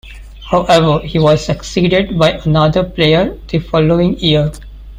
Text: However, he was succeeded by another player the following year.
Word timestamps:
However, 0.49 1.05
he 1.05 1.19
was 1.19 1.45
succeeded 1.45 2.17
by 2.17 2.31
another 2.43 2.83
player 2.83 3.37
the 3.49 3.59
following 3.59 4.17
year. 4.17 4.51